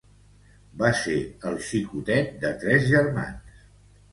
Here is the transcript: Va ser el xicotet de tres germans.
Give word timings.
Va 0.81 0.89
ser 1.01 1.17
el 1.49 1.59
xicotet 1.67 2.33
de 2.47 2.53
tres 2.65 2.89
germans. 2.89 3.65